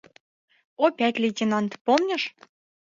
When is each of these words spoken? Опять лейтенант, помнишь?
Опять 0.87 1.19
лейтенант, 1.21 1.73
помнишь? 1.85 2.27